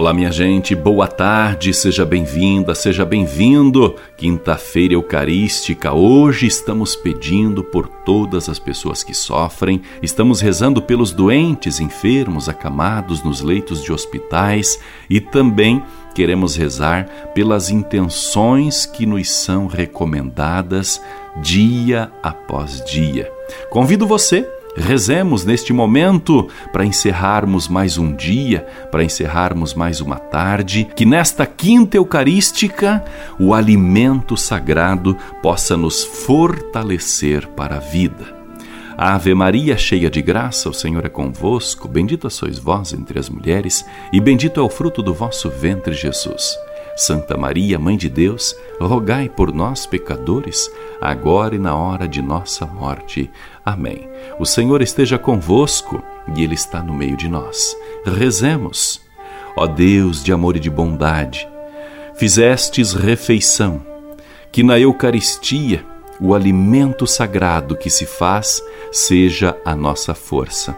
Olá, 0.00 0.14
minha 0.14 0.32
gente, 0.32 0.74
boa 0.74 1.06
tarde, 1.06 1.74
seja 1.74 2.06
bem-vinda, 2.06 2.74
seja 2.74 3.04
bem-vindo. 3.04 3.96
Quinta-feira 4.16 4.94
Eucarística, 4.94 5.92
hoje 5.92 6.46
estamos 6.46 6.96
pedindo 6.96 7.62
por 7.62 7.86
todas 7.86 8.48
as 8.48 8.58
pessoas 8.58 9.02
que 9.02 9.12
sofrem, 9.12 9.82
estamos 10.02 10.40
rezando 10.40 10.80
pelos 10.80 11.12
doentes, 11.12 11.80
enfermos, 11.80 12.48
acamados 12.48 13.22
nos 13.22 13.42
leitos 13.42 13.84
de 13.84 13.92
hospitais 13.92 14.80
e 15.10 15.20
também 15.20 15.82
queremos 16.14 16.56
rezar 16.56 17.04
pelas 17.34 17.68
intenções 17.68 18.86
que 18.86 19.04
nos 19.04 19.30
são 19.30 19.66
recomendadas 19.66 20.98
dia 21.42 22.10
após 22.22 22.82
dia. 22.86 23.30
Convido 23.68 24.06
você 24.06 24.48
Rezemos 24.76 25.44
neste 25.44 25.72
momento 25.72 26.48
para 26.72 26.84
encerrarmos 26.84 27.68
mais 27.68 27.98
um 27.98 28.14
dia, 28.14 28.66
para 28.90 29.02
encerrarmos 29.02 29.74
mais 29.74 30.00
uma 30.00 30.16
tarde, 30.16 30.88
que 30.94 31.04
nesta 31.04 31.44
quinta 31.44 31.96
eucarística 31.96 33.04
o 33.38 33.52
alimento 33.52 34.36
sagrado 34.36 35.16
possa 35.42 35.76
nos 35.76 36.04
fortalecer 36.04 37.48
para 37.48 37.76
a 37.76 37.80
vida. 37.80 38.40
Ave 38.96 39.34
Maria, 39.34 39.78
cheia 39.78 40.10
de 40.10 40.20
graça, 40.20 40.68
o 40.68 40.74
Senhor 40.74 41.04
é 41.06 41.08
convosco, 41.08 41.88
bendita 41.88 42.28
sois 42.28 42.58
vós 42.58 42.92
entre 42.92 43.18
as 43.18 43.30
mulheres, 43.30 43.84
e 44.12 44.20
bendito 44.20 44.60
é 44.60 44.62
o 44.62 44.68
fruto 44.68 45.02
do 45.02 45.14
vosso 45.14 45.48
ventre, 45.48 45.94
Jesus. 45.94 46.54
Santa 46.96 47.36
Maria, 47.36 47.78
Mãe 47.78 47.96
de 47.96 48.08
Deus, 48.08 48.54
rogai 48.80 49.28
por 49.28 49.52
nós, 49.52 49.86
pecadores, 49.86 50.70
agora 51.00 51.54
e 51.54 51.58
na 51.58 51.74
hora 51.74 52.06
de 52.06 52.20
nossa 52.20 52.66
morte. 52.66 53.30
Amém. 53.64 54.08
O 54.38 54.44
Senhor 54.44 54.82
esteja 54.82 55.18
convosco 55.18 56.02
e 56.34 56.42
Ele 56.42 56.54
está 56.54 56.82
no 56.82 56.92
meio 56.92 57.16
de 57.16 57.28
nós. 57.28 57.76
Rezemos. 58.04 59.00
Ó 59.56 59.66
Deus 59.66 60.22
de 60.22 60.32
amor 60.32 60.56
e 60.56 60.60
de 60.60 60.70
bondade, 60.70 61.48
fizestes 62.14 62.94
refeição, 62.94 63.84
que 64.52 64.62
na 64.62 64.78
Eucaristia 64.78 65.84
o 66.20 66.34
alimento 66.34 67.06
sagrado 67.06 67.76
que 67.76 67.90
se 67.90 68.06
faz 68.06 68.62
seja 68.92 69.56
a 69.64 69.74
nossa 69.74 70.14
força. 70.14 70.76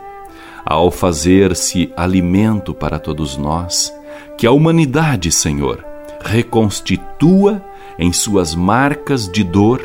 Ao 0.64 0.90
fazer-se 0.90 1.92
alimento 1.96 2.72
para 2.72 2.98
todos 2.98 3.36
nós, 3.36 3.92
que 4.38 4.46
a 4.46 4.52
humanidade, 4.52 5.30
Senhor, 5.33 5.84
reconstitua 6.24 7.62
em 7.98 8.12
suas 8.12 8.54
marcas 8.54 9.28
de 9.28 9.44
dor 9.44 9.82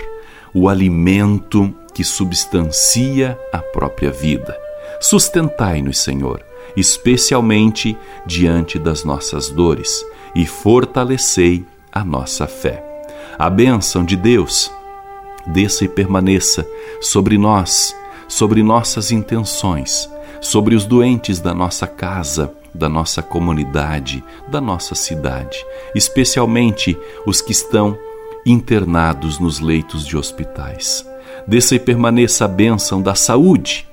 o 0.54 0.70
alimento 0.70 1.74
que 1.94 2.04
substancia 2.04 3.38
a 3.52 3.60
própria 3.60 4.12
vida. 4.12 4.58
Sustentai-nos, 5.00 6.00
Senhor, 6.00 6.44
especialmente 6.76 7.98
diante 8.26 8.80
das 8.80 9.04
nossas 9.04 9.50
dores, 9.50 10.04
e 10.36 10.46
fortalecei 10.46 11.66
a 11.92 12.04
nossa 12.04 12.48
fé. 12.48 12.84
A 13.38 13.50
bênção 13.50 14.04
de 14.04 14.16
Deus 14.16 14.72
desça 15.46 15.86
e 15.86 15.88
permaneça 15.88 16.68
sobre 17.02 17.38
nós, 17.38 17.96
sobre 18.28 18.62
nossas 18.62 19.12
intenções, 19.12 20.10
sobre 20.42 20.76
os 20.76 20.86
doentes 20.86 21.40
da 21.40 21.54
nossa 21.54 21.88
casa, 21.88 22.54
da 22.78 22.88
nossa 22.88 23.22
comunidade, 23.22 24.24
da 24.48 24.62
nossa 24.62 24.96
cidade, 24.96 25.66
especialmente 25.94 26.98
os 27.26 27.42
que 27.42 27.52
estão 27.52 27.98
internados 28.46 29.40
nos 29.40 29.60
leitos 29.60 30.06
de 30.06 30.16
hospitais 30.16 31.06
desça 31.48 31.76
e 31.76 31.80
permaneça 31.80 32.46
a 32.46 32.48
bênção 32.48 33.02
da 33.02 33.16
saúde. 33.16 33.88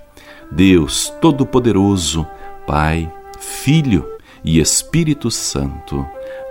Deus 0.50 1.12
Todo-Poderoso, 1.20 2.26
Pai, 2.66 3.10
Filho 3.38 4.06
e 4.44 4.58
Espírito 4.60 5.30
Santo. 5.30 6.04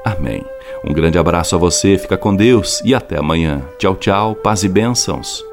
Amém. 0.05 0.43
Um 0.83 0.93
grande 0.93 1.17
abraço 1.17 1.55
a 1.55 1.59
você, 1.59 1.97
fica 1.97 2.17
com 2.17 2.35
Deus 2.35 2.81
e 2.83 2.95
até 2.95 3.17
amanhã. 3.17 3.61
Tchau, 3.77 3.95
tchau, 3.95 4.35
paz 4.35 4.63
e 4.63 4.69
bênçãos. 4.69 5.52